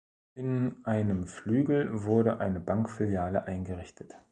[0.33, 4.15] In einem Flügel wurde eine Bankfiliale eingerichtet.